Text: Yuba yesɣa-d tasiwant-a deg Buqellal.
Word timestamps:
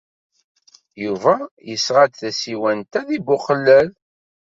Yuba 1.03 1.33
yesɣa-d 1.69 2.13
tasiwant-a 2.19 2.99
deg 3.07 3.21
Buqellal. 3.27 3.89